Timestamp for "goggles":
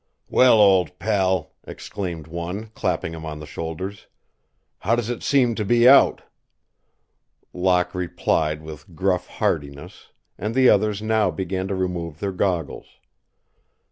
12.31-12.87